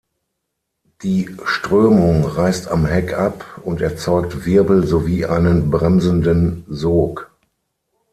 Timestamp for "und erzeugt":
3.63-4.45